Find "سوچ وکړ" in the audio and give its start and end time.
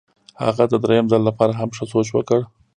1.91-2.39